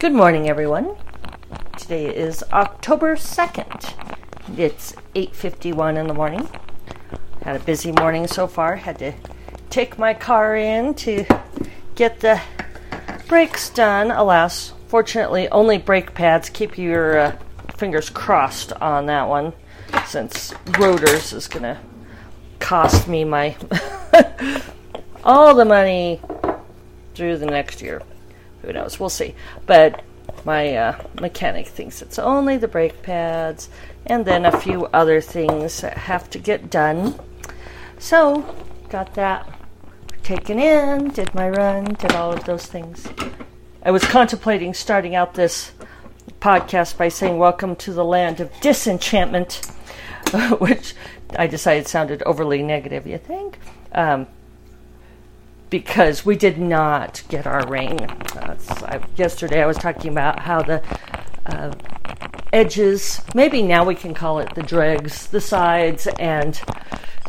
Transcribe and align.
Good 0.00 0.14
morning, 0.14 0.48
everyone. 0.48 0.96
Today 1.76 2.06
is 2.06 2.42
October 2.54 3.16
2nd. 3.16 3.92
It's 4.56 4.94
8:51 5.14 5.98
in 5.98 6.06
the 6.06 6.14
morning. 6.14 6.48
Had 7.42 7.56
a 7.56 7.58
busy 7.58 7.92
morning 7.92 8.26
so 8.26 8.46
far. 8.46 8.76
Had 8.76 8.98
to 9.00 9.12
take 9.68 9.98
my 9.98 10.14
car 10.14 10.56
in 10.56 10.94
to 11.04 11.26
get 11.96 12.20
the 12.20 12.40
brakes 13.28 13.68
done. 13.68 14.10
Alas, 14.10 14.72
fortunately, 14.88 15.50
only 15.50 15.76
brake 15.76 16.14
pads. 16.14 16.48
Keep 16.48 16.78
your 16.78 17.18
uh, 17.18 17.36
fingers 17.76 18.08
crossed 18.08 18.72
on 18.80 19.04
that 19.04 19.28
one, 19.28 19.52
since 20.06 20.54
rotors 20.78 21.34
is 21.34 21.46
gonna 21.46 21.78
cost 22.58 23.06
me 23.06 23.22
my 23.22 23.54
all 25.24 25.54
the 25.54 25.66
money 25.66 26.22
through 27.14 27.36
the 27.36 27.44
next 27.44 27.82
year 27.82 28.00
who 28.62 28.72
knows? 28.72 29.00
We'll 29.00 29.08
see. 29.08 29.34
But 29.66 30.02
my 30.44 30.74
uh, 30.74 31.04
mechanic 31.20 31.66
thinks 31.66 32.02
it's 32.02 32.18
only 32.18 32.56
the 32.56 32.68
brake 32.68 33.02
pads 33.02 33.68
and 34.06 34.24
then 34.24 34.46
a 34.46 34.60
few 34.60 34.86
other 34.86 35.20
things 35.20 35.80
that 35.80 35.96
have 35.96 36.30
to 36.30 36.38
get 36.38 36.70
done. 36.70 37.18
So, 37.98 38.54
got 38.88 39.14
that 39.14 39.60
taken 40.22 40.58
in, 40.58 41.10
did 41.10 41.34
my 41.34 41.48
run, 41.48 41.84
did 41.84 42.12
all 42.12 42.32
of 42.32 42.44
those 42.44 42.66
things. 42.66 43.08
I 43.82 43.90
was 43.90 44.04
contemplating 44.04 44.74
starting 44.74 45.14
out 45.14 45.34
this 45.34 45.72
podcast 46.40 46.96
by 46.96 47.08
saying, 47.08 47.38
Welcome 47.38 47.76
to 47.76 47.92
the 47.92 48.04
land 48.04 48.40
of 48.40 48.50
disenchantment, 48.60 49.66
which 50.58 50.94
I 51.38 51.46
decided 51.46 51.88
sounded 51.88 52.22
overly 52.24 52.62
negative, 52.62 53.06
you 53.06 53.18
think? 53.18 53.58
Um, 53.92 54.26
because 55.70 56.26
we 56.26 56.36
did 56.36 56.58
not 56.58 57.22
get 57.28 57.46
our 57.46 57.66
rain. 57.66 57.98
I, 58.34 59.00
yesterday 59.16 59.62
I 59.62 59.66
was 59.66 59.78
talking 59.78 60.10
about 60.10 60.40
how 60.40 60.62
the 60.62 60.82
uh, 61.46 61.72
edges, 62.52 63.20
maybe 63.34 63.62
now 63.62 63.84
we 63.84 63.94
can 63.94 64.12
call 64.12 64.40
it 64.40 64.54
the 64.54 64.62
dregs, 64.62 65.28
the 65.28 65.40
sides 65.40 66.06
and 66.18 66.60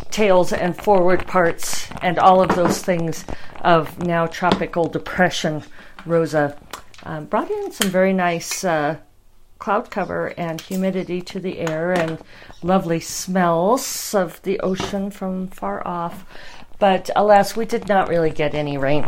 tails 0.10 0.52
and 0.52 0.76
forward 0.76 1.26
parts, 1.28 1.88
and 2.02 2.20
all 2.20 2.42
of 2.42 2.56
those 2.56 2.84
things 2.84 3.24
of 3.62 4.00
now 4.00 4.26
tropical 4.26 4.88
depression, 4.88 5.64
Rosa, 6.06 6.58
um, 7.04 7.26
brought 7.26 7.50
in 7.50 7.72
some 7.72 7.90
very 7.90 8.14
nice 8.14 8.64
uh, 8.64 8.98
cloud 9.60 9.92
cover 9.92 10.34
and 10.38 10.60
humidity 10.60 11.22
to 11.22 11.40
the 11.40 11.60
air 11.60 11.94
and 11.94 12.20
lovely 12.64 13.00
smells 13.00 14.14
of 14.16 14.42
the 14.42 14.60
ocean 14.60 15.12
from 15.12 15.48
far 15.48 15.88
off. 15.88 16.26
But 16.82 17.12
alas, 17.16 17.56
we 17.56 17.66
did 17.66 17.88
not 17.88 18.10
really 18.10 18.32
get 18.32 18.56
any 18.56 18.76
rain. 18.80 19.06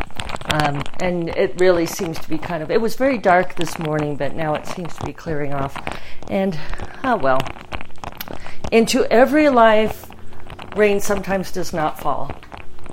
Um, 0.54 0.84
and 1.00 1.30
it 1.30 1.60
really 1.60 1.88
seems 1.88 2.20
to 2.20 2.30
be 2.30 2.38
kind 2.38 2.62
of, 2.62 2.70
it 2.70 2.80
was 2.80 2.94
very 2.94 3.18
dark 3.18 3.56
this 3.56 3.80
morning, 3.80 4.16
but 4.16 4.36
now 4.36 4.54
it 4.54 4.68
seems 4.68 4.96
to 4.98 5.06
be 5.08 5.12
clearing 5.12 5.56
off. 5.56 5.76
And, 6.30 6.56
oh 7.04 7.16
well. 7.18 7.40
Into 8.72 9.12
every 9.12 9.50
life, 9.50 10.06
rain 10.76 11.00
sometimes 11.00 11.52
does 11.52 11.74
not 11.74 12.00
fall, 12.00 12.32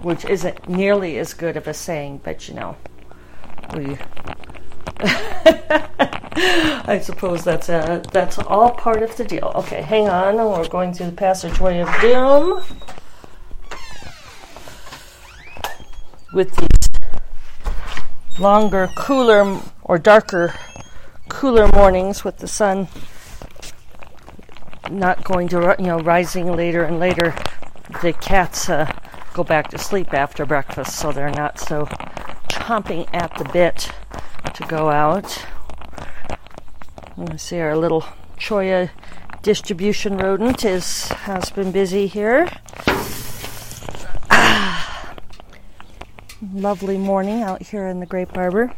which 0.03 0.25
isn't 0.25 0.67
nearly 0.67 1.19
as 1.19 1.35
good 1.35 1.59
of 1.59 1.69
a 1.69 1.75
saying, 1.75 2.23
but 2.25 2.49
you 2.49 2.55
know, 2.55 2.75
we. 3.77 3.99
I 6.33 7.01
suppose 7.03 7.45
that's 7.45 7.69
a, 7.69 8.03
that's 8.13 8.39
all 8.39 8.71
part 8.71 9.03
of 9.03 9.15
the 9.19 9.25
deal. 9.25 9.53
Okay, 9.57 9.83
hang 9.83 10.09
on. 10.09 10.37
We're 10.37 10.67
going 10.69 10.95
through 10.95 11.11
the 11.11 11.13
passageway 11.13 11.81
of 11.81 12.01
doom. 12.01 12.63
With 16.33 16.55
these 16.57 16.91
longer, 18.39 18.89
cooler, 18.95 19.61
or 19.83 19.99
darker, 19.99 20.55
cooler 21.29 21.69
mornings 21.75 22.25
with 22.25 22.39
the 22.39 22.49
sun 22.49 22.89
not 24.91 25.25
going 25.25 25.49
to, 25.49 25.77
you 25.79 25.87
know, 25.87 26.01
rising 26.01 26.55
later 26.55 26.85
and 26.85 26.99
later. 26.99 27.35
The 28.03 28.13
cats 28.13 28.69
uh, 28.69 28.93
go 29.35 29.45
back 29.45 29.71
to 29.71 29.79
sleep 29.79 30.13
after 30.13 30.45
breakfast, 30.45 30.97
so 30.97 31.13
they're 31.13 31.31
not 31.31 31.59
so 31.59 31.87
chomping 32.49 33.09
at 33.13 33.37
the 33.39 33.45
bit 33.45 33.91
to 34.55 34.63
go 34.67 34.91
out. 34.91 35.45
You 37.17 37.39
see 37.39 37.61
our 37.61 37.77
little 37.77 38.05
cholla 38.37 38.91
distribution 39.43 40.17
rodent 40.17 40.65
is 40.65 41.09
has 41.09 41.51
been 41.51 41.73
busy 41.73 42.07
here. 42.07 42.49
Lovely 46.53 46.99
morning 46.99 47.43
out 47.43 47.63
here 47.63 47.87
in 47.87 48.01
the 48.01 48.07
Grape 48.07 48.37
Arbor. 48.37 48.73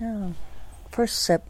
Yeah, 0.00 0.30
first 0.90 1.22
sip. 1.22 1.44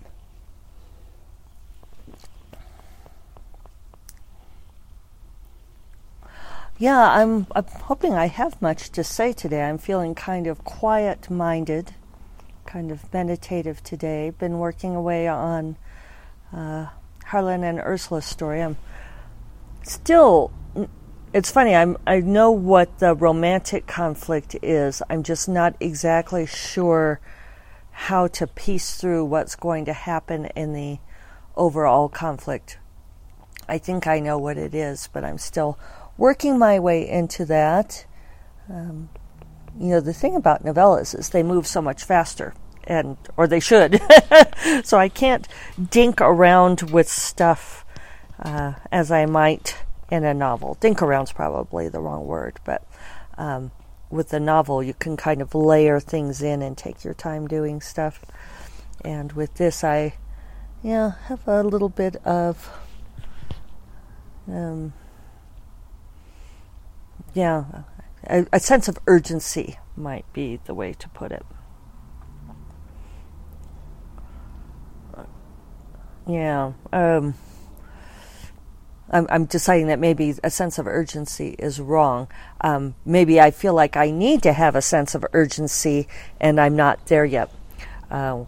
Yeah, 6.79 7.11
I'm, 7.11 7.47
I'm 7.55 7.65
hoping 7.65 8.13
I 8.13 8.27
have 8.27 8.61
much 8.61 8.91
to 8.91 9.03
say 9.03 9.33
today. 9.33 9.63
I'm 9.63 9.79
feeling 9.79 10.15
kind 10.15 10.47
of 10.47 10.63
quiet 10.65 11.31
minded, 11.31 11.93
kind 12.67 12.93
of 12.93 13.11
meditative 13.15 13.83
today. 13.83 14.31
Been 14.31 14.59
working 14.59 14.95
away 14.95 15.27
on 15.27 15.77
uh, 16.53 16.89
Harlan 17.25 17.65
and 17.65 17.79
Ursula's 17.79 18.27
story. 18.27 18.61
I'm 18.63 18.77
still 19.91 20.53
it's 21.33 21.51
funny 21.51 21.75
i'm 21.75 21.97
i 22.07 22.19
know 22.21 22.51
what 22.51 22.99
the 22.99 23.15
romantic 23.15 23.87
conflict 23.87 24.57
is. 24.63 25.03
I'm 25.11 25.23
just 25.23 25.49
not 25.49 25.77
exactly 25.81 26.47
sure 26.47 27.21
how 27.91 28.27
to 28.29 28.47
piece 28.47 28.97
through 28.97 29.25
what's 29.25 29.55
going 29.57 29.85
to 29.87 29.93
happen 29.93 30.47
in 30.57 30.73
the 30.73 30.99
overall 31.57 32.09
conflict. 32.09 32.79
I 33.69 33.79
think 33.79 34.07
i 34.07 34.19
know 34.19 34.39
what 34.39 34.57
it 34.59 34.75
is 34.75 35.09
but 35.13 35.25
i'm 35.25 35.39
still 35.39 35.79
working 36.17 36.59
my 36.59 36.79
way 36.79 37.09
into 37.09 37.45
that. 37.47 38.07
Um, 38.69 39.11
you 39.79 39.89
know 39.89 40.01
the 40.01 40.15
thing 40.15 40.37
about 40.37 40.65
novellas 40.65 41.17
is 41.19 41.29
they 41.29 41.43
move 41.43 41.67
so 41.67 41.83
much 41.83 42.03
faster 42.03 42.55
and 42.85 43.17
or 43.37 43.47
they 43.47 43.61
should. 43.61 44.01
So 44.85 44.99
i 44.99 45.09
can't 45.09 45.47
dink 45.91 46.21
around 46.21 46.91
with 46.91 47.09
stuff 47.09 47.86
uh, 48.39 48.75
as 48.93 49.11
I 49.11 49.27
might 49.27 49.77
in 50.11 50.25
a 50.25 50.35
novel. 50.35 50.75
Think 50.75 51.03
around's 51.03 51.33
probably 51.33 51.89
the 51.89 52.01
wrong 52.01 52.27
word, 52.27 52.61
but 52.65 52.87
um, 53.39 53.71
with 54.11 54.29
the 54.31 54.41
novel, 54.41 54.83
you 54.83 54.95
can 54.95 55.17
kind 55.17 55.43
of 55.43 55.55
layer 55.55 56.01
things 56.01 56.43
in 56.43 56.63
and 56.63 56.77
take 56.77 57.05
your 57.05 57.15
time 57.15 57.47
doing 57.47 57.81
stuff. 57.81 58.25
And 59.05 59.33
with 59.33 59.55
this, 59.55 59.83
I, 59.83 60.15
yeah, 60.83 61.13
have 61.25 61.47
a 61.47 61.63
little 61.63 61.89
bit 61.89 62.17
of, 62.25 62.71
um, 64.49 64.93
yeah, 67.35 67.65
a, 68.25 68.47
a 68.53 68.61
sense 68.61 68.89
of 68.89 68.99
urgency 69.07 69.79
might 69.97 70.31
be 70.33 70.61
the 70.65 70.75
way 70.75 70.93
to 70.93 71.09
put 71.09 71.33
it. 71.33 71.45
Yeah. 76.29 76.73
Um, 76.93 77.35
I'm, 79.11 79.27
I'm 79.31 79.45
deciding 79.45 79.87
that 79.89 79.99
maybe 79.99 80.35
a 80.43 80.51
sense 80.51 80.79
of 80.79 80.87
urgency 80.87 81.55
is 81.59 81.81
wrong. 81.81 82.29
Um, 82.61 82.95
maybe 83.05 83.41
I 83.41 83.51
feel 83.51 83.75
like 83.75 83.97
I 83.97 84.11
need 84.11 84.43
to 84.43 84.53
have 84.53 84.75
a 84.75 84.83
sense 84.83 85.15
of 85.15 85.25
urgency 85.33 86.09
and 86.41 86.61
I'm 86.61 86.77
not 86.77 87.07
there 87.07 87.25
yet. 87.25 87.51
Uh, 88.11 88.45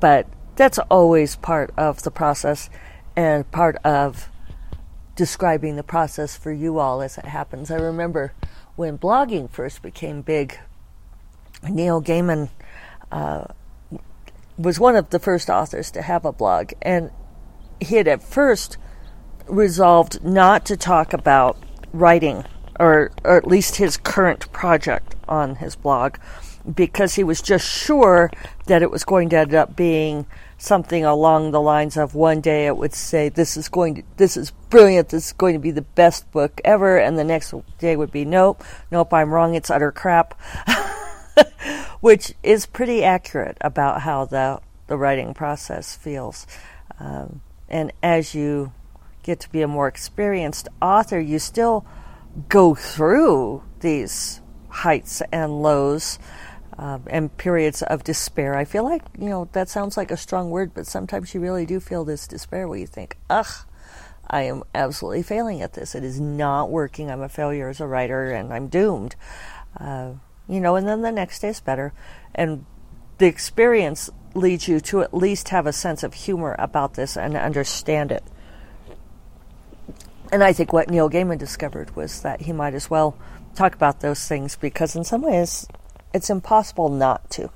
but 0.00 0.26
that's 0.56 0.78
always 0.78 1.36
part 1.36 1.72
of 1.76 2.02
the 2.02 2.10
process 2.10 2.70
and 3.16 3.50
part 3.50 3.76
of 3.84 4.28
describing 5.16 5.74
the 5.74 5.82
process 5.82 6.36
for 6.36 6.52
you 6.52 6.78
all 6.78 7.02
as 7.02 7.18
it 7.18 7.24
happens. 7.24 7.70
I 7.70 7.76
remember 7.76 8.32
when 8.76 8.98
blogging 8.98 9.50
first 9.50 9.82
became 9.82 10.22
big, 10.22 10.56
Neil 11.68 12.00
Gaiman 12.00 12.50
uh, 13.10 13.46
was 14.56 14.78
one 14.78 14.94
of 14.94 15.10
the 15.10 15.18
first 15.18 15.50
authors 15.50 15.90
to 15.90 16.02
have 16.02 16.24
a 16.24 16.32
blog, 16.32 16.72
and 16.80 17.10
he 17.80 17.96
had 17.96 18.06
at 18.06 18.22
first 18.22 18.76
resolved 19.48 20.24
not 20.24 20.64
to 20.66 20.76
talk 20.76 21.12
about 21.12 21.58
writing, 21.92 22.44
or, 22.78 23.10
or 23.24 23.36
at 23.36 23.46
least 23.46 23.76
his 23.76 23.96
current 23.96 24.50
project 24.52 25.14
on 25.28 25.56
his 25.56 25.76
blog, 25.76 26.16
because 26.74 27.14
he 27.14 27.24
was 27.24 27.40
just 27.40 27.66
sure 27.66 28.30
that 28.66 28.82
it 28.82 28.90
was 28.90 29.04
going 29.04 29.28
to 29.30 29.38
end 29.38 29.54
up 29.54 29.74
being 29.74 30.26
something 30.58 31.04
along 31.04 31.50
the 31.50 31.60
lines 31.60 31.96
of 31.96 32.14
one 32.14 32.40
day 32.40 32.66
it 32.66 32.76
would 32.76 32.92
say 32.92 33.28
this 33.28 33.56
is 33.56 33.68
going 33.68 33.94
to 33.94 34.02
this 34.16 34.36
is 34.36 34.50
brilliant 34.70 35.08
this 35.10 35.26
is 35.26 35.32
going 35.34 35.54
to 35.54 35.60
be 35.60 35.70
the 35.70 35.80
best 35.80 36.28
book 36.32 36.60
ever 36.64 36.98
and 36.98 37.16
the 37.16 37.22
next 37.22 37.54
day 37.78 37.94
would 37.94 38.10
be 38.10 38.24
nope 38.24 38.60
nope 38.90 39.14
i'm 39.14 39.32
wrong 39.32 39.54
it's 39.54 39.70
utter 39.70 39.92
crap 39.92 40.34
which 42.00 42.34
is 42.42 42.66
pretty 42.66 43.04
accurate 43.04 43.56
about 43.60 44.00
how 44.00 44.24
the 44.24 44.60
the 44.88 44.96
writing 44.96 45.32
process 45.32 45.94
feels. 45.94 46.46
Um, 46.98 47.42
and 47.68 47.92
as 48.02 48.34
you 48.34 48.72
get 49.28 49.40
to 49.40 49.52
be 49.52 49.62
a 49.62 49.68
more 49.68 49.86
experienced 49.86 50.68
author, 50.80 51.20
you 51.20 51.38
still 51.38 51.84
go 52.48 52.74
through 52.74 53.62
these 53.80 54.40
heights 54.68 55.22
and 55.30 55.62
lows. 55.62 56.18
Um, 56.80 57.02
and 57.10 57.36
periods 57.36 57.82
of 57.82 58.04
despair. 58.04 58.54
I 58.54 58.64
feel 58.64 58.84
like, 58.84 59.02
you 59.18 59.28
know, 59.28 59.48
that 59.50 59.68
sounds 59.68 59.96
like 59.96 60.12
a 60.12 60.16
strong 60.16 60.50
word, 60.50 60.70
but 60.74 60.86
sometimes 60.86 61.34
you 61.34 61.40
really 61.40 61.66
do 61.66 61.80
feel 61.80 62.04
this 62.04 62.28
despair 62.28 62.68
where 62.68 62.78
you 62.78 62.86
think, 62.86 63.16
ugh, 63.28 63.66
I 64.30 64.42
am 64.42 64.62
absolutely 64.76 65.24
failing 65.24 65.60
at 65.60 65.72
this. 65.72 65.96
It 65.96 66.04
is 66.04 66.20
not 66.20 66.70
working. 66.70 67.10
I'm 67.10 67.20
a 67.20 67.28
failure 67.28 67.68
as 67.68 67.80
a 67.80 67.86
writer 67.88 68.30
and 68.30 68.54
I'm 68.54 68.68
doomed. 68.68 69.16
Uh, 69.76 70.12
you 70.48 70.60
know, 70.60 70.76
and 70.76 70.86
then 70.86 71.02
the 71.02 71.10
next 71.10 71.40
day 71.40 71.48
is 71.48 71.58
better. 71.58 71.92
And 72.32 72.64
the 73.18 73.26
experience 73.26 74.08
leads 74.34 74.68
you 74.68 74.78
to 74.78 75.02
at 75.02 75.12
least 75.12 75.48
have 75.48 75.66
a 75.66 75.72
sense 75.72 76.04
of 76.04 76.14
humor 76.14 76.54
about 76.60 76.94
this 76.94 77.16
and 77.16 77.36
understand 77.36 78.12
it. 78.12 78.22
And 80.30 80.44
I 80.44 80.52
think 80.52 80.72
what 80.72 80.90
Neil 80.90 81.08
Gaiman 81.08 81.38
discovered 81.38 81.96
was 81.96 82.22
that 82.22 82.42
he 82.42 82.52
might 82.52 82.74
as 82.74 82.90
well 82.90 83.16
talk 83.54 83.74
about 83.74 84.00
those 84.00 84.26
things 84.26 84.56
because, 84.56 84.94
in 84.94 85.04
some 85.04 85.22
ways, 85.22 85.66
it's 86.12 86.30
impossible 86.30 86.88
not 86.88 87.30
to. 87.30 87.50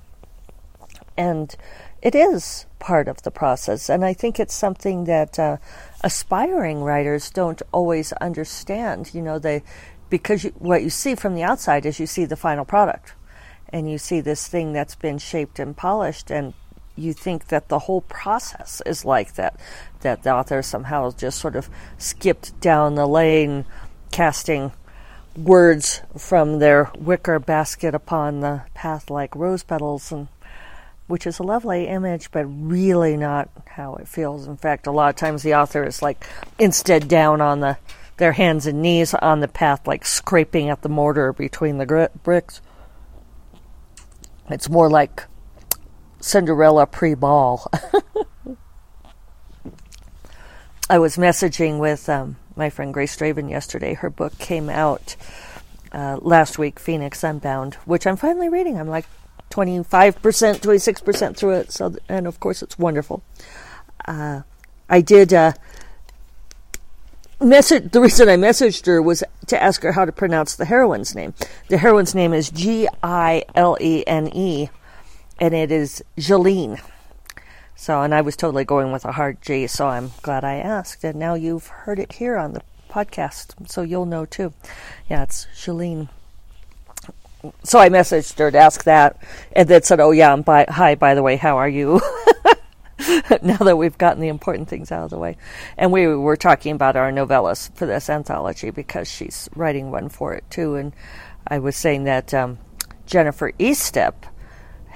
And 1.17 1.55
it 2.01 2.15
is 2.15 2.67
part 2.79 3.09
of 3.09 3.23
the 3.23 3.31
process. 3.31 3.91
And 3.91 4.05
I 4.05 4.15
think 4.15 4.41
it's 4.41 4.55
something 4.55 5.05
that 5.05 5.39
uh, 5.39 5.59
aspiring 6.03 6.83
writers 6.83 7.31
don't 7.31 7.61
always 7.73 8.13
understand. 8.15 9.15
You 9.15 9.23
know, 9.23 9.39
they 9.39 9.63
because 10.09 10.45
you, 10.45 10.51
what 10.59 10.83
you 10.83 10.91
see 10.91 11.15
from 11.15 11.35
the 11.35 11.43
outside 11.43 11.87
is 11.87 12.01
you 12.01 12.07
see 12.07 12.25
the 12.25 12.37
final 12.37 12.65
product, 12.65 13.15
and 13.69 13.91
you 13.91 13.99
see 13.99 14.21
this 14.21 14.47
thing 14.47 14.73
that's 14.73 14.95
been 14.95 15.19
shaped 15.19 15.59
and 15.59 15.77
polished, 15.77 16.31
and 16.31 16.55
you 17.03 17.13
think 17.13 17.49
that 17.49 17.69
the 17.69 17.81
whole 17.81 18.03
process 18.03 18.81
is 18.87 19.05
like 19.05 19.35
that, 19.35 19.59
that 20.01 20.23
the 20.23 20.33
author 20.33 20.63
somehow 20.63 21.11
just 21.11 21.39
sort 21.39 21.57
of 21.57 21.69
skipped 21.99 22.59
down 22.61 22.95
the 22.95 23.07
lane, 23.07 23.65
casting 24.11 24.73
words 25.37 26.03
from 26.17 26.59
their 26.59 26.91
wicker 26.97 27.39
basket 27.39 27.95
upon 27.95 28.41
the 28.41 28.63
path 28.75 29.11
like 29.11 29.35
rose 29.35 29.63
petals, 29.63 30.13
and 30.13 30.29
which 31.07 31.27
is 31.27 31.39
a 31.39 31.43
lovely 31.43 31.89
image, 31.89 32.31
but 32.31 32.45
really 32.45 33.17
not 33.17 33.51
how 33.67 33.95
it 33.97 34.09
feels. 34.09 34.47
In 34.47 34.57
fact, 34.57 34.87
a 34.87 34.93
lot 34.93 35.11
of 35.11 35.17
times 35.17 35.43
the 35.43 35.55
author 35.55 35.85
is 35.85 36.03
like 36.03 36.27
instead 36.59 37.09
down 37.09 37.41
on 37.41 37.61
the 37.61 37.77
their 38.19 38.33
hands 38.33 38.67
and 38.67 38.83
knees 38.83 39.15
on 39.15 39.41
the 39.41 39.49
path, 39.49 39.87
like 39.87 40.05
scraping 40.05 40.69
at 40.69 40.83
the 40.83 40.89
mortar 40.89 41.33
between 41.33 41.79
the 41.79 42.11
bricks. 42.23 42.61
It's 44.49 44.69
more 44.69 44.91
like 44.91 45.25
Cinderella 46.23 46.87
pre 46.87 47.15
ball. 47.15 47.71
I 50.89 50.99
was 50.99 51.17
messaging 51.17 51.79
with 51.79 52.09
um, 52.09 52.37
my 52.55 52.71
friend 52.71 52.95
Grace 52.95 53.17
Draven 53.17 53.51
yesterday. 53.51 53.95
Her 53.95 54.11
book 54.11 54.39
came 54.39 54.71
out 54.71 55.17
uh, 55.91 56.19
last 56.21 56.59
week, 56.59 56.79
Phoenix 56.79 57.25
Unbound, 57.25 57.75
which 57.85 58.07
I'm 58.07 58.17
finally 58.17 58.49
reading. 58.49 58.79
I'm 58.79 58.89
like 58.89 59.07
25%, 59.51 60.15
26% 60.15 61.37
through 61.37 61.53
it. 61.53 61.73
So, 61.73 61.97
and 62.09 62.27
of 62.27 62.41
course, 62.41 62.63
it's 62.63 62.79
wonderful. 62.79 63.23
Uh, 64.07 64.43
I 64.89 65.01
did 65.01 65.33
uh, 65.33 65.53
message. 67.41 67.91
The 67.91 68.01
reason 68.01 68.29
I 68.29 68.37
messaged 68.37 68.87
her 68.87 69.03
was 69.03 69.25
to 69.47 69.63
ask 69.63 69.83
her 69.83 69.93
how 69.93 70.05
to 70.05 70.13
pronounce 70.13 70.55
the 70.55 70.67
heroine's 70.67 71.15
name. 71.15 71.35
The 71.69 71.79
heroine's 71.79 72.15
name 72.15 72.33
is 72.33 72.51
G 72.51 72.89
I 73.03 73.45
L 73.55 73.77
E 73.81 74.05
N 74.07 74.29
E 74.29 74.69
and 75.41 75.55
it 75.55 75.73
is 75.73 76.03
Gilene. 76.19 76.79
So, 77.75 78.03
and 78.03 78.15
I 78.15 78.21
was 78.21 78.37
totally 78.37 78.65
going 78.65 78.93
with 78.93 79.05
a 79.05 79.13
hard 79.13 79.43
G, 79.43 79.67
so 79.67 79.89
I'm 79.89 80.13
glad 80.23 80.45
I 80.45 80.55
asked. 80.55 81.03
And 81.05 81.19
now 81.19 81.35
you've 81.35 81.67
heard 81.67 81.99
it 81.99 82.13
here 82.13 82.37
on 82.37 82.53
the 82.53 82.63
podcast, 82.89 83.69
so 83.69 83.83
you'll 83.83 84.07
know 84.07 84.25
too. 84.25 84.53
Yeah, 85.09 85.25
it's 85.25 85.47
Gilene. 85.57 86.09
So 87.65 87.81
I 87.81 87.89
messaged 87.89 88.39
her 88.39 88.53
to 88.53 88.59
ask 88.59 88.85
that, 88.85 89.21
and 89.53 89.69
then 89.69 89.83
said, 89.83 89.99
"Oh 89.99 90.13
yeah, 90.13 90.37
by, 90.37 90.65
hi. 90.69 90.95
By 90.95 91.15
the 91.15 91.23
way, 91.23 91.35
how 91.37 91.57
are 91.57 91.69
you?" 91.69 92.01
now 93.43 93.57
that 93.57 93.77
we've 93.77 93.99
gotten 93.99 94.21
the 94.21 94.29
important 94.29 94.69
things 94.69 94.93
out 94.93 95.03
of 95.03 95.11
the 95.11 95.19
way, 95.19 95.37
and 95.77 95.91
we 95.91 96.07
were 96.07 96.37
talking 96.37 96.77
about 96.77 96.95
our 96.95 97.11
novellas 97.11 97.75
for 97.75 97.87
this 97.87 98.09
anthology 98.09 98.71
because 98.71 99.11
she's 99.11 99.49
writing 99.57 99.91
one 99.91 100.09
for 100.09 100.35
it 100.35 100.45
too, 100.51 100.77
and 100.77 100.93
I 101.49 101.59
was 101.59 101.75
saying 101.75 102.05
that 102.05 102.33
um, 102.33 102.59
Jennifer 103.07 103.51
Estep 103.59 104.15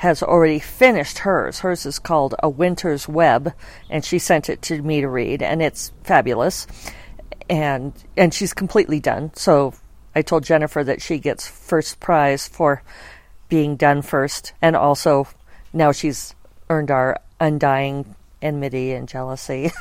has 0.06 0.22
already 0.22 0.60
finished 0.60 1.18
hers. 1.18 1.58
Hers 1.58 1.84
is 1.84 1.98
called 1.98 2.36
A 2.40 2.48
Winter's 2.48 3.08
Web, 3.08 3.52
and 3.90 4.04
she 4.04 4.20
sent 4.20 4.48
it 4.48 4.62
to 4.62 4.80
me 4.80 5.00
to 5.00 5.08
read, 5.08 5.42
and 5.42 5.60
it's 5.60 5.92
fabulous. 6.04 6.68
And 7.50 7.92
and 8.16 8.32
she's 8.32 8.54
completely 8.54 9.00
done. 9.00 9.32
So 9.34 9.74
I 10.14 10.22
told 10.22 10.44
Jennifer 10.44 10.84
that 10.84 11.02
she 11.02 11.18
gets 11.18 11.48
first 11.48 11.98
prize 11.98 12.46
for 12.46 12.84
being 13.48 13.74
done 13.74 14.00
first, 14.00 14.52
and 14.62 14.76
also 14.76 15.26
now 15.72 15.90
she's 15.90 16.36
earned 16.70 16.92
our 16.92 17.20
undying 17.40 18.14
enmity 18.40 18.92
and 18.92 19.08
jealousy. 19.08 19.72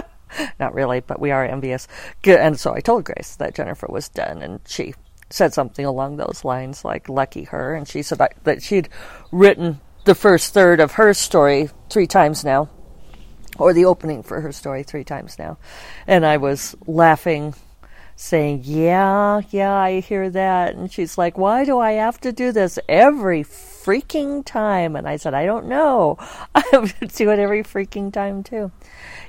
Not 0.60 0.74
really, 0.74 1.00
but 1.00 1.20
we 1.20 1.30
are 1.30 1.44
envious. 1.44 1.88
And 2.24 2.60
so 2.60 2.74
I 2.74 2.80
told 2.80 3.04
Grace 3.04 3.36
that 3.36 3.54
Jennifer 3.54 3.86
was 3.88 4.10
done, 4.10 4.42
and 4.42 4.60
she 4.66 4.94
said 5.30 5.54
something 5.54 5.84
along 5.84 6.16
those 6.16 6.44
lines, 6.44 6.84
like 6.84 7.08
"lucky 7.08 7.44
her," 7.44 7.74
and 7.74 7.88
she 7.88 8.02
said 8.02 8.20
that 8.44 8.62
she'd 8.62 8.88
written 9.30 9.80
the 10.04 10.14
first 10.14 10.52
third 10.52 10.80
of 10.80 10.92
her 10.92 11.14
story 11.14 11.70
three 11.88 12.06
times 12.06 12.44
now, 12.44 12.68
or 13.58 13.72
the 13.72 13.84
opening 13.84 14.22
for 14.22 14.40
her 14.40 14.52
story 14.52 14.82
three 14.82 15.04
times 15.04 15.38
now, 15.38 15.56
and 16.06 16.26
I 16.26 16.36
was 16.36 16.76
laughing, 16.86 17.54
saying, 18.16 18.62
"Yeah, 18.64 19.40
yeah, 19.50 19.74
I 19.74 20.00
hear 20.00 20.28
that," 20.30 20.74
and 20.74 20.92
she's 20.92 21.16
like, 21.16 21.38
"Why 21.38 21.64
do 21.64 21.78
I 21.78 21.92
have 21.92 22.20
to 22.22 22.32
do 22.32 22.52
this 22.52 22.78
every 22.88 23.44
freaking 23.44 24.44
time?" 24.44 24.96
And 24.96 25.08
I 25.08 25.16
said, 25.16 25.34
"I 25.34 25.46
don't 25.46 25.66
know. 25.66 26.18
I 26.54 26.62
do 27.14 27.30
it 27.30 27.38
every 27.38 27.62
freaking 27.62 28.12
time 28.12 28.42
too." 28.42 28.72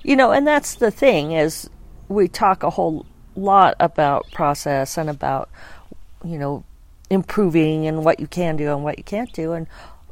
You 0.03 0.15
know, 0.15 0.31
and 0.31 0.48
that's 0.48 0.75
the 0.75 0.92
thing 0.92 1.31
is 1.33 1.69
we 2.09 2.27
talk 2.27 2.63
a 2.63 2.71
whole 2.71 3.06
lot 3.36 3.75
about 3.80 4.30
process 4.31 4.98
and 4.98 5.09
about 5.09 5.50
you 6.24 6.38
know, 6.38 6.64
improving 7.10 7.88
and 7.88 8.06
what 8.06 8.20
you 8.20 8.28
can 8.28 8.56
do 8.56 8.72
and 8.72 8.84
what 8.84 8.98
you 8.98 9.04
can't 9.04 9.32
do. 9.34 9.54
And, 9.54 9.68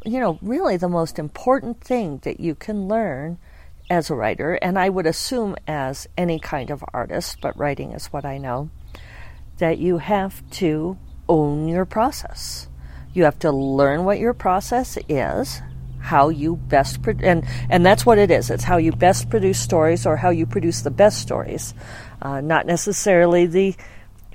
you 0.05 0.19
know, 0.19 0.37
really 0.41 0.77
the 0.77 0.89
most 0.89 1.19
important 1.19 1.81
thing 1.81 2.19
that 2.23 2.39
you 2.39 2.55
can 2.55 2.87
learn 2.87 3.37
as 3.89 4.09
a 4.09 4.15
writer, 4.15 4.53
and 4.53 4.77
I 4.77 4.89
would 4.89 5.07
assume 5.07 5.55
as 5.67 6.07
any 6.15 6.39
kind 6.39 6.69
of 6.69 6.83
artist, 6.93 7.37
but 7.41 7.57
writing 7.57 7.91
is 7.93 8.07
what 8.07 8.23
I 8.23 8.37
know, 8.37 8.69
that 9.57 9.79
you 9.79 9.97
have 9.97 10.47
to 10.51 10.97
own 11.27 11.67
your 11.67 11.85
process. 11.85 12.67
You 13.13 13.23
have 13.23 13.39
to 13.39 13.51
learn 13.51 14.05
what 14.05 14.19
your 14.19 14.33
process 14.33 14.97
is, 15.09 15.61
how 15.99 16.29
you 16.29 16.55
best 16.55 17.01
pro- 17.01 17.15
and 17.21 17.45
and 17.69 17.85
that's 17.85 18.05
what 18.05 18.17
it 18.17 18.31
is. 18.31 18.49
It's 18.49 18.63
how 18.63 18.77
you 18.77 18.91
best 18.91 19.29
produce 19.29 19.59
stories 19.59 20.05
or 20.05 20.15
how 20.15 20.29
you 20.29 20.45
produce 20.45 20.81
the 20.81 20.91
best 20.91 21.19
stories, 21.19 21.73
uh, 22.21 22.41
not 22.41 22.65
necessarily 22.65 23.47
the 23.47 23.75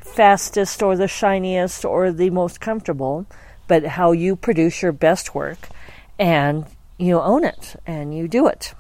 fastest 0.05 0.83
or 0.83 0.97
the 0.97 1.09
shiniest 1.09 1.85
or 1.85 2.13
the 2.13 2.31
most 2.31 2.61
comfortable, 2.61 3.27
but 3.67 3.85
how 3.85 4.13
you 4.13 4.37
produce 4.37 4.83
your 4.83 4.93
best 4.93 5.35
work 5.35 5.69
and 6.19 6.67
you 6.99 7.21
own 7.21 7.45
it 7.45 7.75
and 7.87 8.17
you 8.17 8.29
do 8.29 8.47
it. 8.47 8.75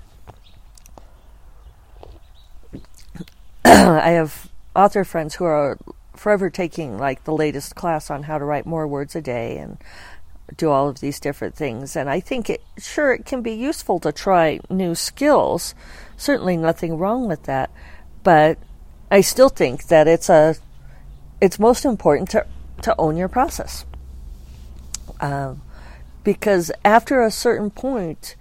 I 3.64 4.10
have 4.10 4.48
author 4.76 5.04
friends 5.04 5.36
who 5.36 5.44
are 5.44 5.78
forever 6.14 6.50
taking 6.50 6.98
like 6.98 7.24
the 7.24 7.32
latest 7.32 7.74
class 7.74 8.10
on 8.10 8.24
how 8.24 8.38
to 8.38 8.44
write 8.44 8.66
more 8.66 8.86
words 8.86 9.16
a 9.16 9.20
day 9.20 9.56
and 9.58 9.78
do 10.56 10.70
all 10.70 10.88
of 10.88 11.00
these 11.00 11.18
different 11.18 11.56
things 11.56 11.96
and 11.96 12.08
I 12.08 12.20
think 12.20 12.48
it 12.50 12.62
sure 12.78 13.12
it 13.12 13.24
can 13.24 13.42
be 13.42 13.52
useful 13.52 13.98
to 14.00 14.12
try 14.12 14.60
new 14.70 14.94
skills 14.94 15.74
certainly 16.16 16.56
nothing 16.56 16.98
wrong 16.98 17.26
with 17.26 17.44
that 17.44 17.70
but 18.22 18.58
I 19.10 19.22
still 19.22 19.48
think 19.48 19.86
that 19.88 20.06
it's 20.06 20.28
a 20.28 20.56
it's 21.44 21.58
most 21.58 21.84
important 21.84 22.30
to, 22.30 22.46
to 22.80 22.94
own 22.98 23.18
your 23.18 23.28
process. 23.28 23.84
Um, 25.20 25.60
because 26.24 26.72
after 26.82 27.22
a 27.22 27.30
certain 27.30 27.68
point, 27.68 28.34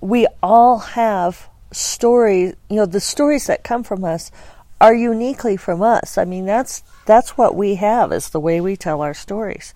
we 0.00 0.26
all 0.42 0.78
have 0.78 1.50
stories, 1.72 2.54
you 2.70 2.76
know, 2.76 2.86
the 2.86 3.00
stories 3.00 3.46
that 3.48 3.64
come 3.64 3.82
from 3.82 4.02
us 4.02 4.30
are 4.80 4.94
uniquely 4.94 5.58
from 5.58 5.82
us. 5.82 6.16
I 6.16 6.24
mean, 6.24 6.46
that's 6.46 6.82
that's 7.04 7.36
what 7.36 7.54
we 7.54 7.74
have 7.74 8.12
is 8.12 8.30
the 8.30 8.40
way 8.40 8.62
we 8.62 8.76
tell 8.76 9.02
our 9.02 9.12
stories. 9.12 9.74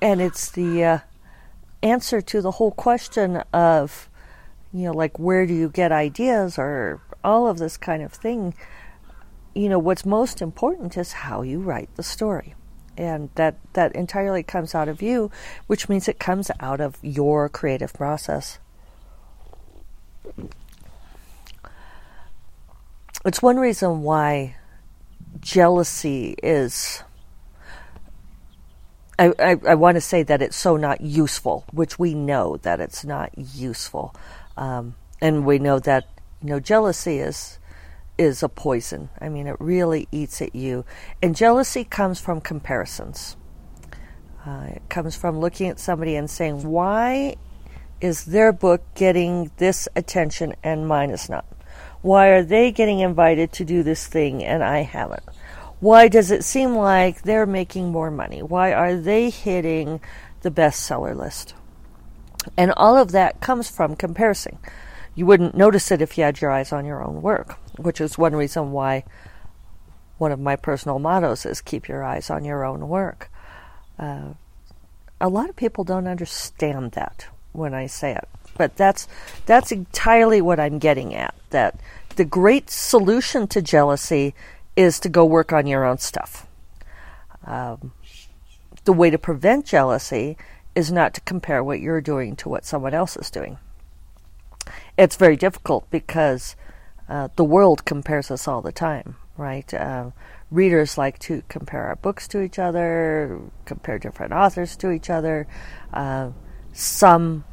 And 0.00 0.20
it's 0.20 0.52
the 0.52 0.84
uh, 0.84 0.98
answer 1.82 2.20
to 2.20 2.40
the 2.40 2.52
whole 2.52 2.70
question 2.70 3.38
of, 3.52 4.08
you 4.72 4.84
know, 4.84 4.92
like 4.92 5.18
where 5.18 5.46
do 5.46 5.54
you 5.54 5.68
get 5.68 5.90
ideas 5.90 6.58
or 6.58 7.00
all 7.24 7.48
of 7.48 7.58
this 7.58 7.76
kind 7.76 8.04
of 8.04 8.12
thing 8.12 8.54
you 9.56 9.70
know, 9.70 9.78
what's 9.78 10.04
most 10.04 10.42
important 10.42 10.96
is 10.96 11.12
how 11.12 11.40
you 11.42 11.60
write 11.60 11.88
the 11.96 12.02
story. 12.02 12.54
And 12.96 13.30
that, 13.34 13.56
that 13.72 13.94
entirely 13.94 14.42
comes 14.42 14.74
out 14.74 14.88
of 14.88 15.00
you, 15.02 15.30
which 15.66 15.88
means 15.88 16.08
it 16.08 16.18
comes 16.18 16.50
out 16.60 16.80
of 16.80 16.96
your 17.02 17.48
creative 17.48 17.92
process. 17.94 18.58
It's 23.24 23.42
one 23.42 23.58
reason 23.58 24.02
why 24.02 24.56
jealousy 25.40 26.36
is 26.42 27.02
I, 29.18 29.32
I, 29.38 29.56
I 29.68 29.74
want 29.74 29.94
to 29.94 30.00
say 30.02 30.22
that 30.24 30.42
it's 30.42 30.56
so 30.56 30.76
not 30.76 31.00
useful, 31.00 31.64
which 31.72 31.98
we 31.98 32.12
know 32.12 32.58
that 32.58 32.80
it's 32.80 33.02
not 33.02 33.30
useful. 33.36 34.14
Um, 34.58 34.94
and 35.22 35.46
we 35.46 35.58
know 35.58 35.78
that 35.80 36.06
you 36.42 36.50
know 36.50 36.60
jealousy 36.60 37.18
is 37.18 37.58
is 38.18 38.42
a 38.42 38.48
poison. 38.48 39.08
I 39.20 39.28
mean, 39.28 39.46
it 39.46 39.56
really 39.58 40.08
eats 40.10 40.40
at 40.40 40.54
you. 40.54 40.84
And 41.22 41.36
jealousy 41.36 41.84
comes 41.84 42.20
from 42.20 42.40
comparisons. 42.40 43.36
Uh, 44.46 44.68
it 44.70 44.82
comes 44.88 45.16
from 45.16 45.40
looking 45.40 45.68
at 45.68 45.80
somebody 45.80 46.14
and 46.14 46.30
saying, 46.30 46.62
"Why 46.62 47.36
is 48.00 48.26
their 48.26 48.52
book 48.52 48.82
getting 48.94 49.50
this 49.56 49.88
attention 49.96 50.54
and 50.62 50.86
mine 50.86 51.10
is 51.10 51.28
not? 51.28 51.44
Why 52.02 52.28
are 52.28 52.42
they 52.42 52.70
getting 52.70 53.00
invited 53.00 53.52
to 53.52 53.64
do 53.64 53.82
this 53.82 54.06
thing 54.06 54.44
and 54.44 54.62
I 54.62 54.82
haven't? 54.82 55.24
Why 55.80 56.08
does 56.08 56.30
it 56.30 56.44
seem 56.44 56.76
like 56.76 57.22
they're 57.22 57.46
making 57.46 57.88
more 57.90 58.10
money? 58.10 58.42
Why 58.42 58.72
are 58.72 58.96
they 58.96 59.30
hitting 59.30 60.00
the 60.42 60.50
bestseller 60.50 61.16
list?" 61.16 61.54
And 62.56 62.72
all 62.76 62.96
of 62.96 63.10
that 63.10 63.40
comes 63.40 63.68
from 63.68 63.96
comparison. 63.96 64.58
You 65.16 65.26
wouldn't 65.26 65.56
notice 65.56 65.90
it 65.90 66.02
if 66.02 66.16
you 66.16 66.24
had 66.24 66.40
your 66.40 66.52
eyes 66.52 66.72
on 66.72 66.84
your 66.84 67.02
own 67.02 67.22
work, 67.22 67.58
which 67.78 68.00
is 68.00 68.18
one 68.18 68.34
reason 68.34 68.72
why 68.72 69.04
one 70.18 70.32
of 70.32 70.40
my 70.40 70.56
personal 70.56 70.98
mottos 70.98 71.44
is 71.44 71.60
keep 71.60 71.88
your 71.88 72.02
eyes 72.02 72.30
on 72.30 72.44
your 72.44 72.64
own 72.64 72.88
work. 72.88 73.30
Uh, 73.98 74.34
a 75.20 75.28
lot 75.28 75.48
of 75.48 75.56
people 75.56 75.84
don't 75.84 76.06
understand 76.06 76.92
that 76.92 77.26
when 77.52 77.74
I 77.74 77.86
say 77.86 78.12
it, 78.12 78.28
but 78.56 78.76
that's 78.76 79.08
that's 79.46 79.72
entirely 79.72 80.40
what 80.40 80.60
I'm 80.60 80.78
getting 80.78 81.14
at. 81.14 81.34
That 81.50 81.80
the 82.16 82.24
great 82.24 82.70
solution 82.70 83.46
to 83.48 83.62
jealousy 83.62 84.34
is 84.74 85.00
to 85.00 85.08
go 85.08 85.24
work 85.24 85.52
on 85.52 85.66
your 85.66 85.84
own 85.84 85.98
stuff. 85.98 86.46
Um, 87.44 87.92
the 88.84 88.92
way 88.92 89.10
to 89.10 89.18
prevent 89.18 89.66
jealousy 89.66 90.36
is 90.74 90.92
not 90.92 91.14
to 91.14 91.20
compare 91.22 91.64
what 91.64 91.80
you're 91.80 92.00
doing 92.00 92.36
to 92.36 92.48
what 92.48 92.66
someone 92.66 92.94
else 92.94 93.16
is 93.16 93.30
doing. 93.30 93.58
It's 94.98 95.16
very 95.16 95.36
difficult 95.36 95.90
because 95.90 96.56
uh, 97.08 97.28
the 97.36 97.44
world 97.44 97.84
compares 97.84 98.30
us 98.30 98.48
all 98.48 98.62
the 98.62 98.72
time, 98.72 99.16
right? 99.36 99.72
Uh, 99.72 100.10
readers 100.50 100.98
like 100.98 101.18
to 101.20 101.42
compare 101.48 101.84
our 101.84 101.96
books 101.96 102.28
to 102.28 102.40
each 102.40 102.58
other, 102.58 103.40
compare 103.64 103.98
different 103.98 104.32
authors 104.32 104.76
to 104.76 104.90
each 104.90 105.10
other. 105.10 105.46
Uh, 105.92 106.30
some 106.72 107.44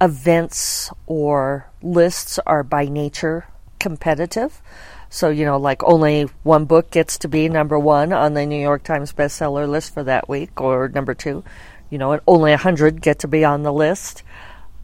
events 0.00 0.90
or 1.06 1.70
lists 1.82 2.38
are 2.46 2.62
by 2.62 2.86
nature 2.86 3.46
competitive. 3.78 4.62
So, 5.08 5.28
you 5.28 5.44
know, 5.44 5.58
like 5.58 5.82
only 5.82 6.28
one 6.42 6.66
book 6.66 6.90
gets 6.90 7.18
to 7.18 7.28
be 7.28 7.48
number 7.48 7.78
one 7.78 8.12
on 8.12 8.34
the 8.34 8.46
New 8.46 8.60
York 8.60 8.84
Times 8.84 9.12
bestseller 9.12 9.68
list 9.68 9.92
for 9.92 10.04
that 10.04 10.28
week, 10.28 10.60
or 10.60 10.88
number 10.88 11.14
two 11.14 11.42
you 11.90 11.98
know, 11.98 12.12
and 12.12 12.22
only 12.26 12.52
a 12.52 12.56
hundred 12.56 13.02
get 13.02 13.18
to 13.20 13.28
be 13.28 13.44
on 13.44 13.62
the 13.62 13.72
list. 13.72 14.22